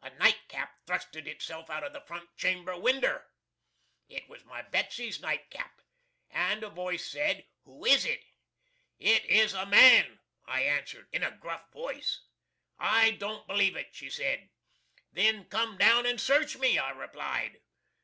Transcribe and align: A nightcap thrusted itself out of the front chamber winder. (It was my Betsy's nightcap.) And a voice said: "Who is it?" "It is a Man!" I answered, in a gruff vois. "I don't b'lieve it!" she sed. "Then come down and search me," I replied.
A 0.00 0.10
nightcap 0.10 0.70
thrusted 0.86 1.26
itself 1.26 1.68
out 1.70 1.82
of 1.82 1.92
the 1.92 2.00
front 2.00 2.28
chamber 2.36 2.78
winder. 2.78 3.26
(It 4.08 4.28
was 4.28 4.44
my 4.44 4.62
Betsy's 4.62 5.18
nightcap.) 5.20 5.80
And 6.30 6.62
a 6.62 6.68
voice 6.70 7.04
said: 7.10 7.44
"Who 7.64 7.84
is 7.84 8.04
it?" 8.04 8.22
"It 9.00 9.24
is 9.24 9.54
a 9.54 9.66
Man!" 9.66 10.20
I 10.44 10.60
answered, 10.60 11.08
in 11.12 11.24
a 11.24 11.32
gruff 11.36 11.64
vois. 11.72 12.20
"I 12.78 13.10
don't 13.18 13.44
b'lieve 13.48 13.74
it!" 13.74 13.88
she 13.92 14.08
sed. 14.08 14.50
"Then 15.10 15.46
come 15.46 15.76
down 15.76 16.06
and 16.06 16.20
search 16.20 16.56
me," 16.56 16.78
I 16.78 16.90
replied. 16.90 17.60